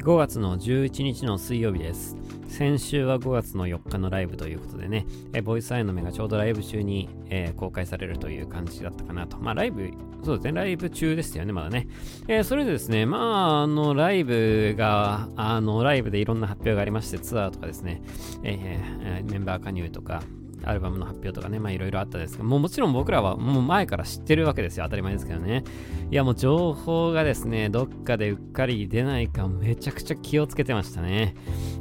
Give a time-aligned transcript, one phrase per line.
[0.00, 2.16] 5月の11日の水曜日です。
[2.48, 9.36] 先週は5月の4日のライブということでね、えボイスアイの目がちょうどライブ中に、えー、公開されるという感じだったかなと。
[9.38, 9.90] まあライブ、
[10.24, 11.86] そうですね、ライブ中ですよね、まだね。
[12.28, 18.00] えー、それでですね、まあ、あの、ライブが、あの、ライブでいろんな発表がありまして、ツアーとかですね、
[18.42, 20.22] えー、メンバー加入とか、
[20.64, 24.84] アルバムの発表とかね、まあいろいろあったですけど、もうもちろん僕らはもう前から知ってるわけですよ。
[24.84, 25.64] 当たり前ですけどね。
[26.10, 31.34] いやもう情報がですね、どっかでうっかり出ないかめちゃくちゃ気をつけてましたね。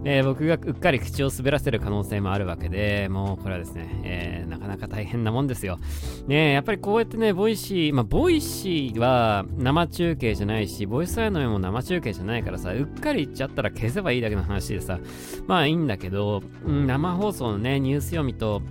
[0.04, 5.80] えー、僕がうっかり口を滑らせる可能性もあるわけで、もうこれはですね、えー、なかなか大変なもんですよ。
[6.28, 15.00] ねやっぱりこうやってね、 Voicy、まあ Voicy は生中継じゃないし、ボイスアヤノメも生中継じゃないからさ、うっかり言っちゃったら消せばいいだけの話でさ、
[15.48, 18.62] まあいいんだけど、うん、生放送のね、ニュース読みと、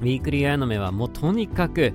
[0.00, 1.92] ウィークリーアニメはもうとにかく、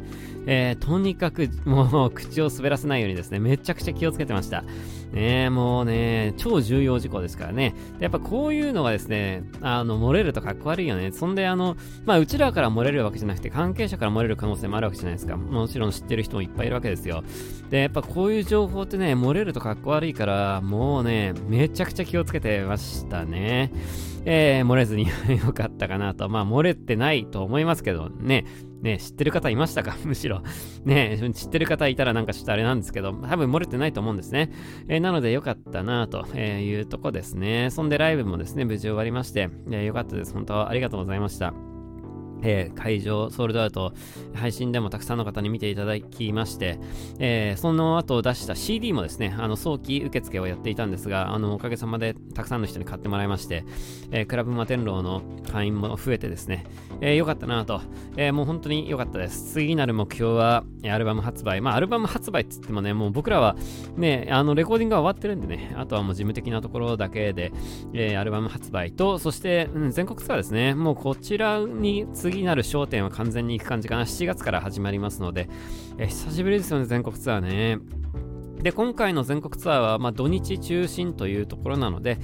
[0.47, 4.63] えー、とにかくもう口を滑らせないようにですね、めちゃくちゃ気をつけてました。
[5.11, 7.73] ねもうね、超重要事項ですからね。
[7.99, 11.11] やっぱこういうのがですね、あの、漏れるとかっこ悪いよね。
[11.11, 15.37] そんであの、まあ、うちらから漏れるわけじゃなくて、関係者から漏れる可能性もあるわけじゃないですか。
[15.37, 17.23] もちろん知ってる人もいっぱいいるわけですよ。
[17.69, 23.71] で、やっぱこういう情報ってね、漏れるとかっこ悪いから、もうね、めちゃくちゃ気をつけてましたね。
[24.25, 25.07] えー、漏れずに
[25.45, 26.27] よかったかなと。
[26.29, 28.45] まあ、漏れてないと思いますけどね。
[28.81, 29.95] ね、知ってる方いましたか？
[30.05, 30.41] むしろ。
[30.83, 34.51] ね、知ってる方いたらなんかちょっとあれなんですけど、多分漏れてないと思うんですね。
[34.87, 37.69] えー、なのでよかったなというとこですね。
[37.71, 40.33] そんでライブもですね、無事終わりまして、え、よかったです。
[40.33, 41.53] 本当ありがとうございました。
[42.43, 43.93] えー、会場ソールドアウト
[44.33, 46.79] 配信でもたくさんの方に見ていただきまして、
[47.19, 53.63] えー、その後出した CD もですね、あの早期受付をやっていたんですが、あのおかげさまでたくさんの人に買ってもらいまして、
[54.11, 56.65] えー、クラブマテンローの会員も増えてですね、
[57.01, 57.81] えー、よかったなと、
[58.17, 59.53] え、もう本当に良かったです。
[59.53, 61.61] 次なる目標は、アルバム発売。
[61.61, 63.55] まあ、アルバム発売って言ってもね、もう僕らは
[63.97, 67.51] ね、あのレコーディングが終わってるんでね、あとはもう事務的なところだけで、
[67.93, 74.03] え、アルバム発売と、そして、うん、全国ツアーですね、もうこちらに次なる焦点は完全に行く感じかな。
[74.03, 75.49] 7月から始まりますので、
[75.97, 77.79] え久しぶりですよね、全国ツアーね。
[78.61, 82.17] で、今回の全国ツアーは、まあ、土日中心というところなので、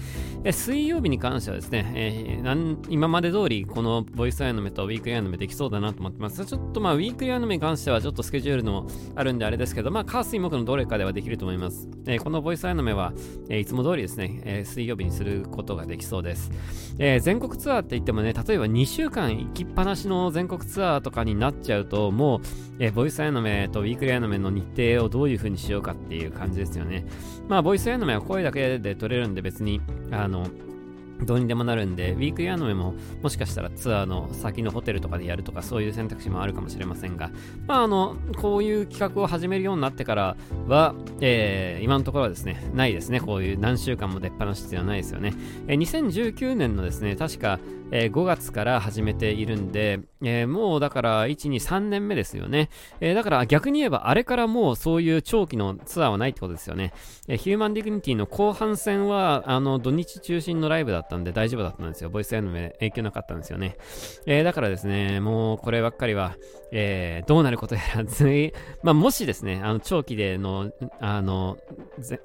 [0.43, 6.43] え水曜日に関してはですね、えー、なん今まで通り、このボイスアイノメとウィークリーアニメできそうだなと思ってます。
[6.45, 11.87] ちょっとまあ、ウィークリーアニメに関しては、ちょっとスケジュールのあるんであれですけど、まあ、火水木のどれかではできると思います。
[12.07, 13.13] えー、このボイスアイノメは、
[13.49, 16.51] えー、いつも通りですね、え水曜日にすることができそうです。
[16.97, 22.39] え全国ツアーって言ってもね、例えば2週間行きっぱなしの全国ツアーとかになっちゃうと、もう、
[22.79, 27.05] えボイスアイノメとウィークリーアニメの日程をどういう風にしようかっていういう感じですよね。
[27.47, 30.47] まあ、ボイスアニメは声だけで撮れるんで別に、あの、
[31.25, 37.29] どうにでもなるんで、ウィークリーアニメももしかしたらツアーの先のホテルとかでやるとかそういう選択肢もあるかもしれませんが、
[37.67, 40.35] まああの、こういう企画を始めるようになってから
[40.67, 43.19] は、えー、今のところはですね、ないですね。
[43.19, 45.33] こういう何週間も出っ放しっていうのはないですよね。
[45.67, 47.59] えー、2019年のですね、確か、
[47.91, 52.69] えー、5月から始めているんで、えー、もうだから1、2、3年目ですよね。
[52.99, 56.93] えー、だから逆に言えばあれからもうそういう長期のツアーはないってことですよね。
[57.27, 62.09] えヒューマンディグニティの後半戦はあの土日中心のライブだったんで大丈夫だったんですよ。
[62.09, 63.77] ボイスアニメ影響なかったんですよね。
[64.25, 66.35] えだからですね、もうこればっかりは、
[66.71, 68.53] えどうなることやらずい、
[68.83, 71.57] まあ、もしですね、あの長期での、あの、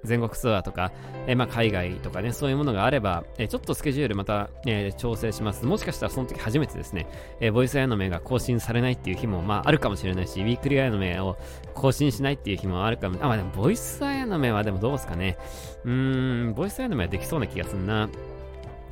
[0.04, 0.92] 全国ツアーとか、
[1.26, 5.55] えまあ、海外とかね、そういうものがあれば、えちょっとスケジュールまた、え調整します。
[5.64, 7.06] もしかしたらその時初めてですね、
[7.40, 11.36] えボイスアニメが更新されないっていう日も、まあ、あるかもしれないし、ウィークリーアイノメを
[11.74, 13.18] 更新しないっていう日もあるかも。
[13.22, 15.38] あ、まあでも、ボイスアニメはでもどうですかね。
[15.84, 18.08] うーん、ボイスアニメはできそうな気がすんな。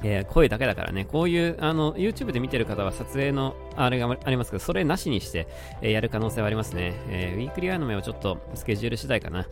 [0.03, 5.47] えー、声だけだからね、こういう、あの、YouTube で見てる方は撮影の、あれがありますけど、それなしにして、
[5.81, 6.95] えー、やる可能性はありますね。
[7.09, 9.47] えー、ウィークリーアニメはちょっとスケジュール次第かな。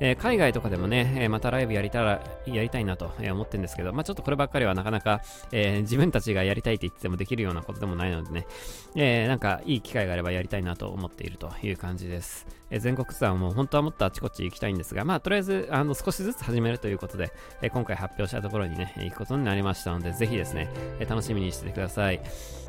[0.00, 8.46] え海外とかでもね、えまたライブやりたら、やりたいなと思ってるんですけど、まあちょっとこればっかりはなかなか、え自分たちがやりたいって言ってもできるようなことでもないのでね、
[8.94, 12.46] えなんかいい機会があればやりたいなと思っているという感じです。
[12.70, 17.32] え全国ツアーも本当はもっとあちこち行きたいんですが、まあとりあえず、あの、少しずつ始めるということで、
[17.62, 20.68] え今回発表したところにね、行くことになりましたので、ぜひですね、
[21.00, 22.20] え楽しみにしててください。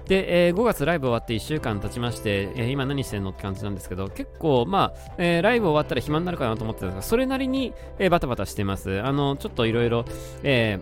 [0.09, 9.01] で、えー、5月ライブ終わって1週間経ちまして、えー、今何してんのって感じなんですけど、結構、まあ、えー、ライブ終わったら暇になるかなと思ってたんですが、それなりに、えバタバタしてます。
[9.03, 10.05] あの、ちょっといろいろ、
[10.41, 10.79] え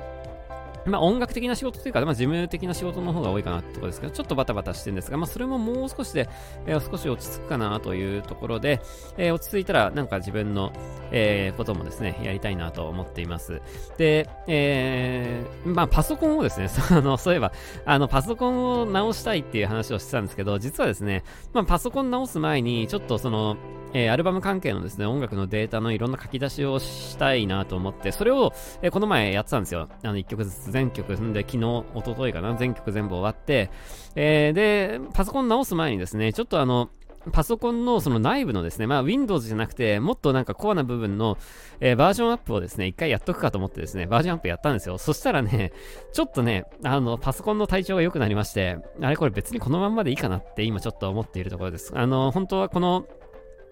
[0.89, 6.30] まあ音楽的な仕事というか、まあ事務的な仕事の方が多いかなってところですけど、ちょっとバタバタしてるんですが、まあそれももう少しで、
[6.66, 8.81] えー、少し落ち着くかなというところで、
[9.18, 10.72] えー、落ち着いたらなんか自分の、
[11.12, 13.62] えー、こともですね、やりたいなと思っています。
[13.98, 17.51] で、えー、まあパソコンをですね、 その、そういえば、
[17.86, 21.24] あの、パソコンを直したいっていう話をしてたんですけど、実はですね、
[21.54, 23.57] まあパソコン直す前に、ちょっとその、
[23.94, 29.88] えー、アルバム関係のですね、音楽のデータのいろんな書き出しをしたいなと思って、それを、えー、この前やってたんですよ。
[30.04, 31.58] あの、一曲ずつ全曲んで、昨日、
[31.96, 33.72] 一昨日かな、全曲全部終わって、
[34.16, 36.90] えー、で、パソコン直す前にですね、ちょっとあの、
[37.32, 41.38] パソコンのその内部のですね、まあ Windows じゃなくて、もっとなんかコアな部分の、
[41.80, 44.98] えー、バージョンアップをですね、一回やっとくかと思ってですね、バージョンアップやったんですよ。
[44.98, 45.74] そしたらね、
[46.14, 51.92] ちょっとね、あの、パソコンの体調が良くなりまして、あれこれ別にこのまんまでいいかなって今ちょっと思っているところです。
[51.96, 53.06] あの、本当はこの、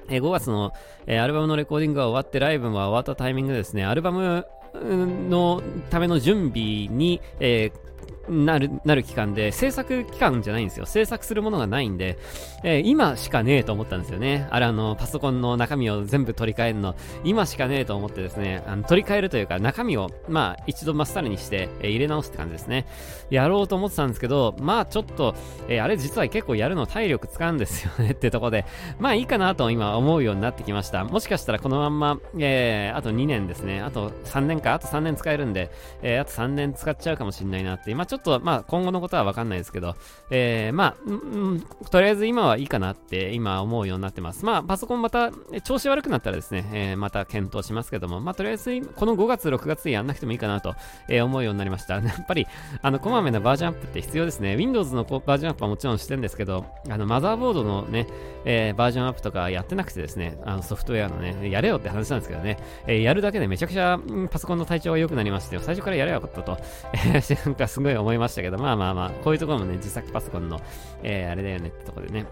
[0.10, 0.72] えー、5月の、
[1.07, 4.46] えー、アルバムのレコーディングが終わってライブも終わったタイミングでですね、アルバム
[4.83, 7.94] のための準備に、えー、
[8.30, 10.86] なる、なる期間で、制作期間じゃないんですよ。
[10.86, 12.18] 制作するものがないんで、
[12.63, 14.48] えー、今しかねえと思ったんですよね。
[14.51, 22.86] あれ、あの、パソコンの中身を全部取り替えるの、今しかねえと思ってですね、あの取り替えるというか、中身を、まあ、一度まっさらにして、えー、入れ直すって感じですね。
[23.30, 25.36] やろうと思ってたんですけど、まあ、ちょっと、
[25.68, 28.66] えー、あれ実は結構やるの体力使うんですよねってとこで、
[29.00, 31.04] まあいいかなと今思うようになってきました。
[31.04, 35.69] もしかしたらこのまんま、えー、あと2年ですね、あと3年か、あと3年使えるんで、
[36.01, 39.95] えー、あと3年使っちゃうかもしんないなって、今ちょっと、ちょっとまあ今後のことはわかんないですけど、
[40.29, 41.13] えー、まあ、う
[41.56, 44.45] ん、とりあえず今はいいかなって今思うようになってます。
[44.45, 45.31] まあ、パソコンまた
[45.63, 50.75] 調子悪くなったらですね、えー、また検討しますけども、まあ、とりあえずこの5月、6月やんなくてもいいかなと、
[51.09, 51.95] えー、思うようになりました。
[52.00, 52.47] やっぱり、
[52.81, 54.56] あの、こまめなバージョンアップって必要ですね。
[54.56, 58.07] Windows のバージョンアップはもちろんしてるんですけど、あの、マザーボードのね、
[58.45, 62.57] えー、バージョンアップとかやってなくてですね、あのソフトウェアのね、やれよって話なんですけどね、
[62.88, 66.57] えー、やるだけでめちゃくちゃ、うん、パソコンの体調が良くなりまして最初からやればよかったと、
[66.94, 70.62] えー、なんかすごい思いましたけど、まあまあまあ、こういうところもね、自作パソコンの、
[71.02, 72.28] えー、あれだよねってとこでね、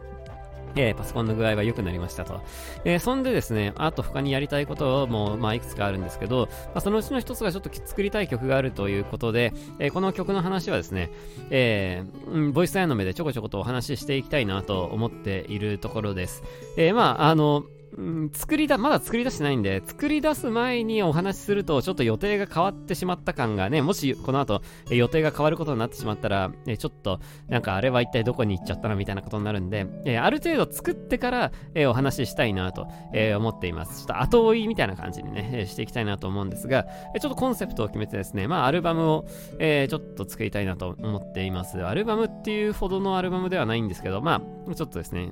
[0.76, 2.42] えー、パソコンの具合は良くなりましたと。
[2.86, 11.10] えー、そんでですね、あと他にやりたいことも、まあ、いくつかあるんですけど、まあ、そのうちの一つがちょっと作りたい曲があるということで、えー、この曲の話はですね、
[11.50, 16.44] えー、ボイスアインの目でちょこちょことお話ししていきたいなと思っているところです。
[16.78, 17.64] えー、まあ、あの、
[17.96, 27.20] うん、作りだ、まだ作り出してないんで、作り出す前にお話しすると、ちょっと予定が変わってしまった感がね、もしこの後、え予定が変わることになってしまったら、えちょっと、
[27.50, 34.00] なんかあれは一体どこに行っちゃったのみたいなことになるんで、えある程度作ってから、えお話ししたいなと、え思っています。
[34.00, 39.26] ちょっと後追いみたいな感じにね、えしていきたいなと思うんですが、えちょっとコンセプトを決めてですね、まあアルバムを、
[39.60, 41.84] えちょっと作りたいなと思っています。
[41.84, 45.32] アルバムっていうほどのアルバムではないんですけど、まあ、ちょっとですね、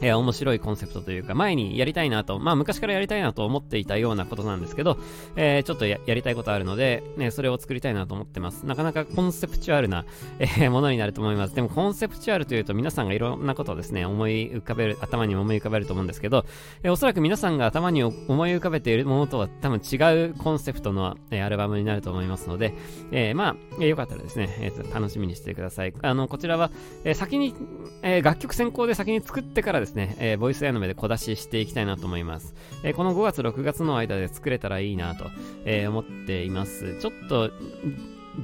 [0.00, 4.98] えー、面白いコンセプトというか、前にやりたいなと、まあ昔からやりたいなと思っていたようなことなんですけど、
[5.36, 8.66] えー、ちょっとやりたいことあるので、ね、それを作りたいなと思ってます。
[8.66, 10.04] なかなかコンセプチュアルな、
[10.38, 11.54] えー、ものになると思います。
[11.54, 16.44] でもコンセプチュアルというと皆さんがいろんなことをですね、思い浮かべる、頭に思い浮かべると思うんですけど、
[16.82, 19.96] え、おそらく皆さんが頭に思い浮かべているものとは多分違
[20.26, 22.74] うコンセプトの、え、アルバムになると思いますので、
[23.10, 25.92] え、まあ、え、よかったらですね、えー、楽しみにしてください。
[26.02, 26.70] あの、こちらは、
[27.04, 27.54] え、先に、
[28.02, 32.54] え、楽曲先行で先に作ってからですね、ねえー、ボイスアの目で小出ししていきたいなと思います。
[32.82, 35.26] えー、この5月、6月の間で作れたらいいなと、
[35.64, 36.98] えー、思っています。
[37.00, 37.50] ちょっと、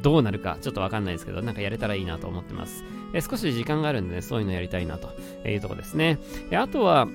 [0.02, 2.84] どうなるかちょっとわかんないですけど、なんかやれたらいいなと思ってます。
[3.12, 5.08] え、少し時間があるんで、ね、そういうのやりたいなと
[5.48, 6.18] いうとこですね。
[6.52, 7.06] あとは、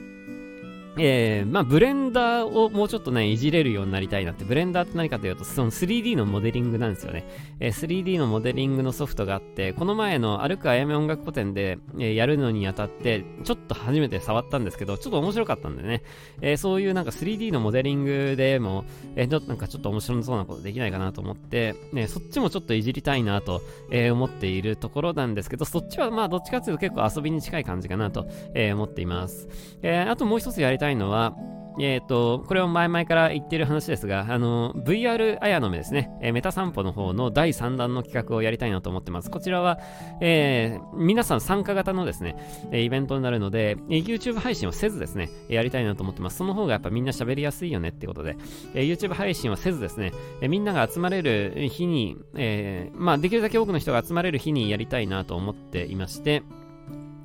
[1.02, 4.44] えー、まあ、ブレンダーをもうちょっとね、いじれるようになりたいなって。
[4.44, 7.24] ブレンダーって何かというと、その 3D のモデリングなんですよね。
[7.62, 16.04] えー、3D のモデリングのソフトがあって、この前の歩くあやめ音楽古典で、えー、やるのにあたって、ちょっと初めて触ったんですけど、ちょっと面白かったんでね、
[16.42, 18.84] え、そういうなんか 3D のモデリングでも、
[19.16, 29.48] え、ちょっとなんかちょっと面白そうなことできないかなと思って、ね、そっちもちょっといじりたいなと、え、思っているところなんですけど、そっちはまあどっちかというと結構遊びに近い感じかなと、え、思っています。
[29.82, 31.36] え、あともう一つやりたいいのは、
[31.80, 39.32] えっ、ー、と、これを前々から言ってる話ですが、あの、VR あやの目ですね、えー、メタ散歩の方の第3弾の企画をやりたいなと思ってます。
[39.32, 39.80] こちらは、
[40.20, 42.36] えー、皆さん参加型のですね、
[42.72, 46.38] えイベントになるので、え YouTube 配信をせずですね、やりたいなと思ってます。
[46.38, 48.36] その方がやっぱみんな喋りやすいよねってことで、
[48.74, 56.44] え YouTube 配信はせずですね、えみんなが集まれる日に、えまあ、できるだけ多くの人が集まれる日にやりたいなと思っていまして、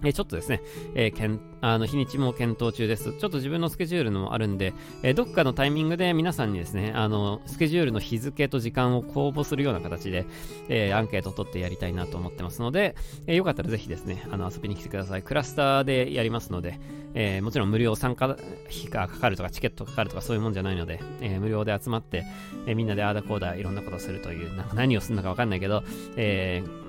[0.04, 0.62] えちょっとですね、
[0.94, 3.04] えー、けんあの日にちも検討中です。
[3.04, 10.26] ちょっと自分のスケジュールもあるんで、えー、どっかのタイミングで皆さんにですね、あのスケジュールの日付と時間を公募するような形で、
[10.68, 12.96] えー、アンケートを取ってやりたいなと思ってますので、
[13.26, 15.22] えよかったらぜひですね、あの遊びに来てください。
[15.22, 16.78] クラスターでやりますので、
[17.14, 22.24] えもちろん無料参加費がかかるとか、チケットかかるとかそういうもんじゃないので、え無料で集まって、
[22.66, 25.82] えみんなでああだこうだいろんなことするという、なんか何をするのかわかんないけど、
[26.16, 26.83] えー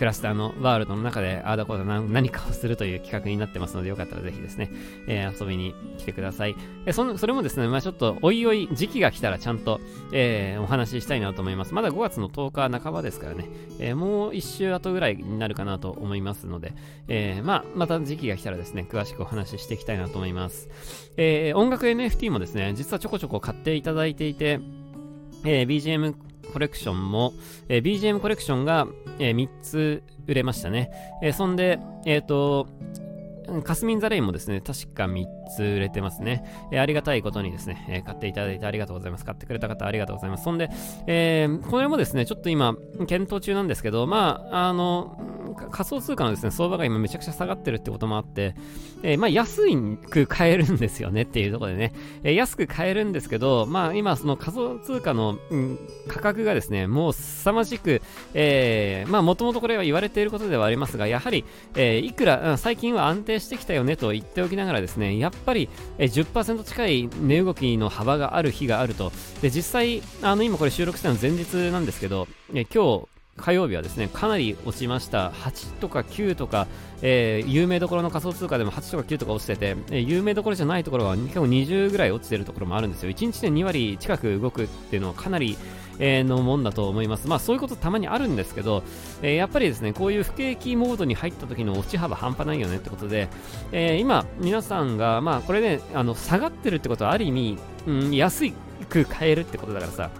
[0.00, 4.70] クラスターのワールドの中であーだこーだ何かをするという企画になってますので、よかったらぜひですね、
[5.06, 6.56] えー、遊びに来てください。
[6.86, 9.78] えそのそれもですね、まあちょっとおいおい時期が来たらちゃんと、
[10.14, 11.74] えー、お話ししたいなと思います。
[11.74, 16.72] まだ5月の10日半ばですからね、えー、もう1週後ぐらいになるかなと思いますので、
[17.08, 20.70] えまあまた時期が来たらですね、詳しくお話ししていきたいなと思います。
[21.18, 24.60] え音楽 NFT もですね、実はちょこちょこ買っていただいていて、
[25.44, 26.14] え BGM
[26.50, 27.32] コレクションも、
[27.68, 28.86] えー、BGM コレクションが、
[29.18, 30.90] えー、3つ売れましたね。
[31.22, 32.68] えー、そんで、えっ、と、
[33.64, 35.26] カスミンザレインもですね、確か3
[35.56, 36.44] つ売れてますね。
[36.72, 39.24] えー、ありがたいことにですね、えー、買っていただいてありがとうございます。
[39.24, 40.44] 買ってくれた方ありがとうございます。
[40.44, 40.70] そんで、
[41.06, 42.74] えー、これもですね、ちょっと今、
[43.08, 45.18] 検討中なんですけど、まあ、あの、
[45.70, 48.54] 仮想通貨のですね、相場が今めちゃくちゃ下がってるってこともあって、
[49.02, 49.62] えー、まあ安
[50.08, 58.02] く買えるんですよねっていうところでね、えー、安く買えるんですけど、まあ今その仮想通貨の、うん、価格がですね、もう凄まじく、
[58.34, 61.44] えー、まあもともとこれは言われていることではありますが、やはり、
[61.76, 69.12] え、いくら、最近は安定してきたよねと言っておきながらですね、やっぱり、え、10%近い値動きの幅がある日があると、
[69.42, 75.30] で、実際、あの今これ収録したの前日なんですけど、え、今日、火曜日はですね、かなり落ちました。
[75.30, 76.66] 8とか9とか、
[77.02, 83.10] えー、有名どころの仮想通貨でも8とか9とか落ちてて、えー、有名どころじゃないところは結構20ぐらい落ちてるところもあるんですよ。
[83.10, 85.56] 1日で2割近く動くっていうのはかなり、
[85.98, 87.28] えー、のもんだと思います。
[87.28, 88.82] まあそういうことたまにあるんですけど、
[89.22, 93.28] えー、やっぱりですね、こういう不景気モードに入った時の落ち幅半端ないよねってことで、
[93.72, 98.50] えー、今、皆さんが、まあこれね、あの、下がってるってことはある意味、うん、安
[98.88, 100.10] く買えるってことだからさ、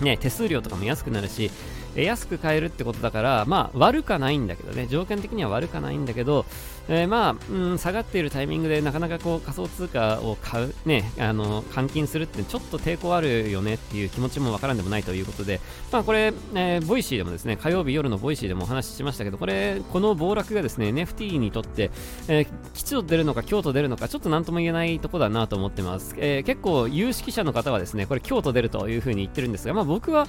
[0.00, 1.50] ね、手数料とかも安くなるし、
[1.96, 6.44] え安く買えるってことだから、まあ悪かないんだけどね、条件的には悪かないんだけど、
[6.88, 15.60] えー、まあ、うん、下がっているタイミングでなかなかこう仮想通貨を買う、ね、あの、換金するってちょっと抵抗あるよねっていう気持ちもわからんでもないということで、
[15.92, 21.92] まあこれ、えー、 Voicy でもですね、火曜日夜の Voicy でもお話ししましたけど、これ、この暴落がですね、NFT にとって、
[22.26, 26.16] えー、吉と出るのか凶と出るのか、ちょっと何とも言えないとこだなと思ってます。
[26.18, 30.26] えー、結構有識者の方はですね、これ凶と出るというふうに言ってるんですが、まあ僕は、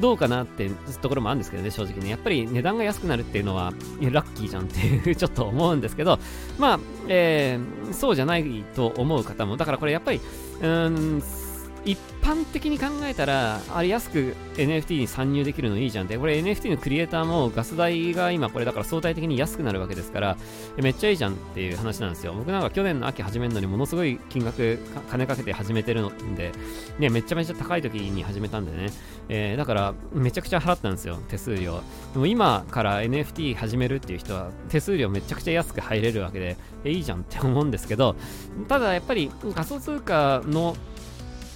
[0.00, 2.08] どうかなってところもあるんですけどね、正直ね。
[2.08, 6.18] やっぱり値段が安くなるっていうのは、ラッキーじゃんっていう ちょっと思うんですけど、
[6.58, 10.20] まあ、えー、そうじゃないと思う方も、だからこれやっぱり、
[10.60, 11.22] うん、
[11.84, 20.36] 一般的に考えたら、あれ安く NFT に参入できるのいいじゃんって、これ NFT のクリエイターもガス代が今これだから相対的に安くなるわけですから、
[20.76, 22.34] めっちゃいいじゃんっていう話なんですよ。
[22.34, 24.78] 僕なんか去年の秋始めるのにものすごい金額、
[25.10, 26.52] 金かけて始めてるので、
[26.98, 28.92] ね、めちゃめちゃ高い時に始めたんでね、
[29.28, 31.82] えー、だからめちゃくちゃ払ったんですよ、手数料。
[32.12, 38.16] でも今から NFT 始めるっていう人は手数料めちゃくちゃ安く入れるわけで、えいいじゃんって思うんですけど、
[38.68, 40.76] ただやっぱり仮想通貨の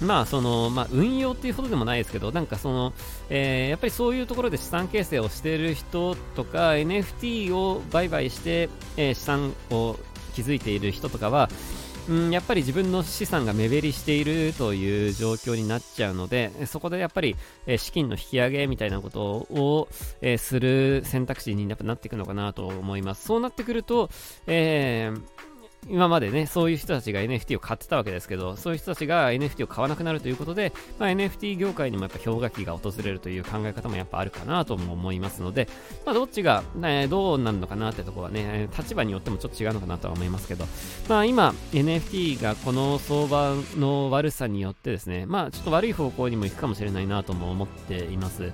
[0.02, 2.92] まあ、その、まあ、運用っていうほどでもないですけど、なんかその、
[3.30, 9.96] えー、やっぱりそういうところで資産形成をしている人とか、NFT を売買して、えー、資産を
[10.34, 11.48] 築いている人とかは、
[12.08, 19.88] うん、やっぱり自分の資産が目減りしているという状況になっちゃうので、そこでやっぱり、え、資金の引き上げみたいなことを、
[20.20, 23.26] え、する選択肢にやっぱなっていくのかなと思います。
[23.26, 24.10] そうなってくると、
[24.46, 25.51] えー
[25.88, 35.68] 今までね、そういう人たちが NFT を買ってたわけですけど、そういう人たちが NFT を買わなくなるということで、まあ、NFT 業界にもやっぱ氷河期が訪れるという考え方もやっぱあるかなとも思いますので、
[36.06, 40.66] まあ、どっちが、ね、どうなるのかなってところはね、立場によってもちょっと違うのかなとは思いますけど、
[41.08, 48.52] まあ今、NFT がこの相場の悪さによってですね、まあちょっと悪い方向にも行くかもしれないなとも思っています。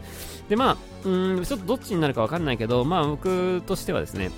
[0.49, 4.31] で、まあ、うん、ちょっとどっちになるかわかんないけど、まあ僕としてはですね、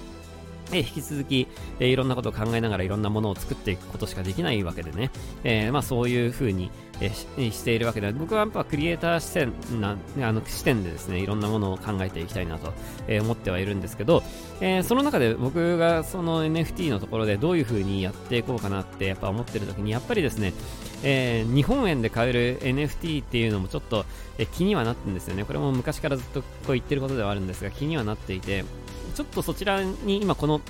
[0.72, 1.48] え引き続き、
[1.78, 5.10] えいろんなことを考えながらいろんなものを作っていくことしかできないわけでね、
[5.44, 12.74] え、まあ、そういうふうに、えししているわけで僕はやっぱクリエイター視点なあの視点でですねいろんなものを考えていきたいなと、
[13.08, 14.22] え、思ってはいるんですけど、
[14.60, 20.52] え、その中で僕がその NFT のところでどういうふうにやっていこうかなってやっぱ思ってる時にやっぱりですね、
[21.02, 24.04] えー、日本円で買える NFT っていうのもちょっと、
[24.38, 25.44] え気にはなってるんですよね。
[25.44, 28.64] これも昔からずっとこう言ってることではあるんですが気にはなっていて
[29.10, 30.60] ちょっとそちらに今この、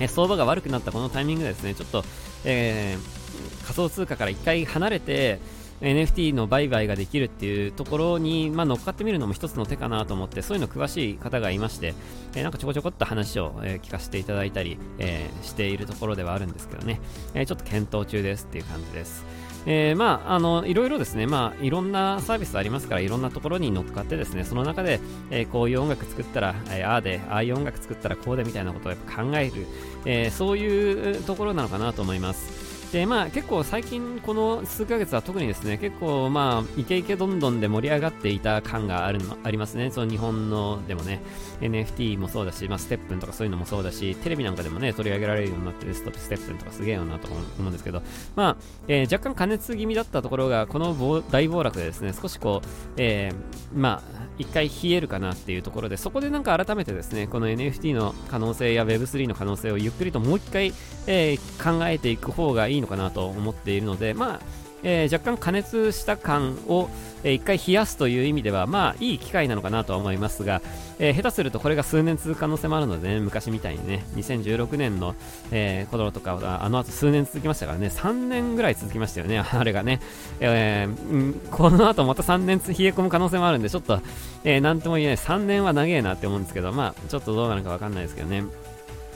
[0.00, 2.04] え相場が悪くなったこのタイミングでですね、ちょっと、
[2.44, 5.40] えー、仮想通貨から一回離れて、
[5.80, 11.94] NFT の売買ができるっていうところに、まあ、乗っかってみるのも一つの手かなと思って、そういうの詳しい方がいまして、
[12.34, 17.00] えー、なんかちょこちょこっと話を、えー、聞かせていただいたり、えー、しているところではあるんですけどね、
[17.34, 19.24] えちょっと検討中ですっていう感じです。
[19.66, 25.00] えー、まあ、あの、いろいろですね、まあ、いろんなサービスありますから、いろんなところに乗っかってですね、その中で、
[25.30, 29.66] えー、こういう音楽作ったら、えー、ああで、ああいう音楽作ったらこうでみたいなことをやっぱ考える、
[30.04, 32.57] えそういうところなのかなと思います。
[32.92, 39.90] でまあ、結構最近この数ヶ月は特にですね結構まあイケイケどんどんで盛り上がっていた感があるのありますね。
[39.90, 41.20] その日本のでもね
[41.60, 48.02] NFT もそうだし、まあ、ステップンとかそういうのもそうだしテレビなんかでもね取り上げられるようになってるストップステップンとかすげえよなと思うんですけど
[48.36, 48.56] まあ、
[48.88, 60.72] えー、若干加熱気味だったところがこの大暴落でですね少しこう、えー、まあ一回冷えるかなっていうところで、そこでなんか改めてですね、この NFT の可能性や Web3 の可能性をゆっくりともう一回、
[61.06, 64.40] えー、考えていく方がいいいのかなと思っているので、まあ、
[64.82, 66.88] えー、若干加熱した感を、
[67.24, 70.62] えー、一回冷やすという意味では、まあ、いい機会なのかなとは思いますが、
[70.98, 75.14] えー、下手するとこれが数年続く可能性もあるので、ね、昔みたいにね、2016年の、
[75.50, 80.00] えー、頃とかは、あの後数年続きましたからね、3年ぐらい続きましたよね、 あれがね。
[80.40, 84.00] えー、この後また3年冷え込む可能性もあるんで、ちょっと、
[84.44, 88.44] えー、なんとも言えない、3年は長えなって思うんですけど、まあ、ちょっとどうなるかわかんないですけどね。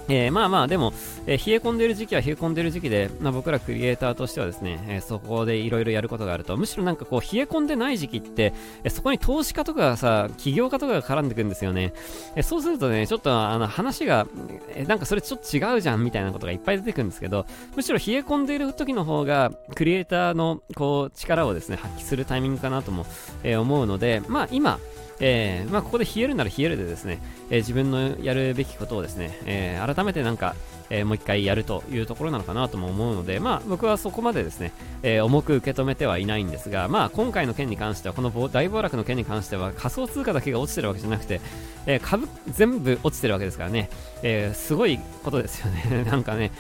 [0.09, 0.92] えー、まあまあ、でも、
[1.26, 8.52] えー、冷え込んでる時期は冷え込んでる時期で、まあ、僕らクリエイターとしてはですね、えー、そこでいろいろやることがあると、むしろなんかこう、冷え込んでない時期って、
[8.85, 11.92] えそこに投資家とかがさ、起業家とかが絡んでくるんですよね。
[12.35, 14.26] えそうするとね、ちょっとあの話が、
[14.75, 23.06] えなんかそれちょっと違うじゃんみたいなことがいっぱい出てくるんですけど、むしろ冷え込んでいる時の方が、クリエイターのこう、力をですね、発揮するタイミングかなとも、
[23.44, 24.78] え思うので、まあ今、
[25.24, 30.56] えー、まあ、ここで冷えるなら冷えるでですね、えー、自分のやるべきことをですね、えー、改めてなんか、
[30.92, 34.72] えー、もう一回やるというところなのかなとも思うので、まあ、僕はそこまでですね、
[35.02, 41.40] えー、重く受け止めてはいないんですが、まあ、今回の件に関しては、この大暴落の件に関しては、仮想通貨だけが落ちてるわけじゃなくて、
[41.87, 43.88] えー、株全部落ちてるわけですからね、
[44.22, 46.04] えー、すごいことですよね。
[46.11, 46.52] なんかね、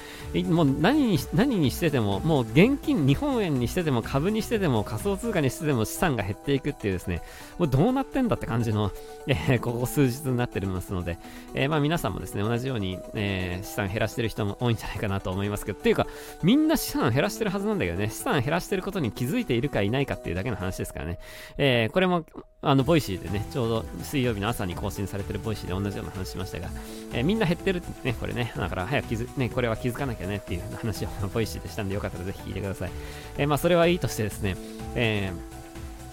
[0.48, 7.22] もう何に何にしてても、もう現金、日本円にしてても、株にしてても、仮想通貨にしてても資産が減っていくっていうですね、
[7.58, 8.90] もうどうなってんだって感じの、
[9.26, 11.18] えー、ここ数日になってるますので、
[11.54, 16.06] えー、まあ皆さんもですね、同じように、えー、資産減らしてる人も多いんじゃないかなと思いますけど、っていうか、
[16.42, 21.18] みんな資産減らしてるはずなんだけどね、資産減らしてることに気づいているかいないかっていうだけの話ですからね、
[21.58, 22.24] えー、これも、
[22.62, 26.68] あの、 Voicy でね、ちょうど水曜日の朝に更新されてる Voicy で同じような話しましたが、
[27.12, 32.90] えー、みんな減ってるってね、これね、だから早く気づ、ね、これは気づかなきゃねっていう話を Voicy でしたんで、よかったらぜひ聞いてください。
[33.38, 34.56] えー、まあ、それはいいとしてですね、
[34.94, 35.61] えー、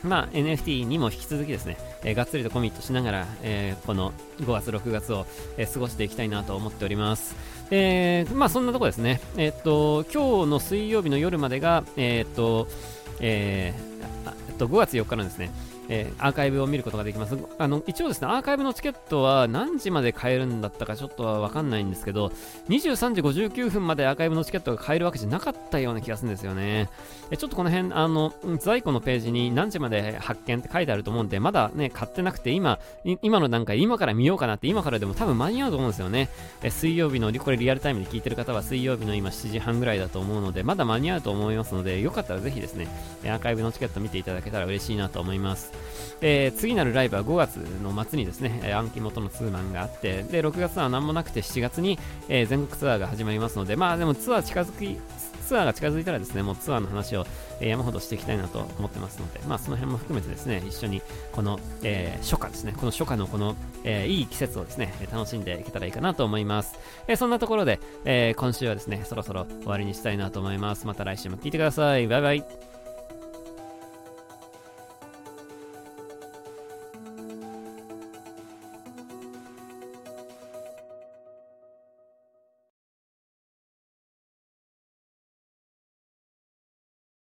[0.04, 5.26] まあ、NFT にも引き続きですね、えー、がっつりとコミットしながら、えー、この5月、6月を、
[5.58, 7.36] えー、過ごしていきたいなと思っております。
[7.72, 9.22] えー、まあそんなとこですね。
[9.38, 12.68] えー、っと、今日の水曜日の夜までが、え、っと、
[13.20, 15.52] えー、えっと、5月4日なんですね、
[15.90, 17.36] えー、アーカイブを見ることができます。
[17.58, 22.32] あの、一応ですね、アーカイブのチケットは何時まで買えるんだったかちょっとはわかんないんですけど、
[22.70, 26.90] 23時59分までアーカイブのチケットが買えるわけじゃなかったような気がするんですよね。
[27.32, 32.80] えちょっとこの辺、あの、在庫のページに何時まで発見って書いてあると思うんで、まだね、買ってなくて、今、
[33.24, 36.30] 今の段階、今から見ようかなって、今からでも多分間に合うと思うんですよね。
[36.62, 42.88] え水曜日の、これリアルタイムで聞いてる方は水曜日の今7時半ぐらいだと思うので、まだ間に合うと思いますので、よかったらぜひですね、
[43.26, 45.79] アーカイブのチケット見ていただけたら嬉しいなと思います。
[46.22, 55.00] えー次なるライブは5月の末にですね、え暗記元のツーマンがあって、で、6月は何もなくて7月に、えー、全国ツアーが始まりますので、まあでもツアー近づき、
[55.48, 57.26] ツアーが近づいたらですね、もうツアーの話を、
[57.60, 66.78] えー、山ほどしていきたいなと思ってますので、まあその辺も含めてですね、一緒にこの、えー、初夏ですね、この初夏のこの、えー、いい季節をですね、楽しんでいけたらいいかなと思います。
[67.08, 70.86] えそんなところで、え今週はですね、そろそろ終わりにしたいなと思います。
[70.86, 72.08] また来週も聞いてください。
[72.08, 72.69] バイバイ。